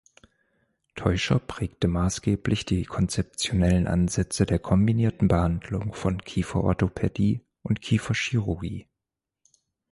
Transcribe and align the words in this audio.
Teuscher 0.95 1.37
prägte 1.37 1.87
maßgeblich 1.87 2.65
die 2.65 2.85
konzeptionellen 2.85 3.85
Ansätze 3.85 4.47
der 4.47 4.57
kombinierten 4.57 5.27
Behandlung 5.27 5.93
von 5.93 6.19
Kieferorthopädie 6.23 7.45
und 7.61 7.81
Kieferchirurgie. 7.81 8.87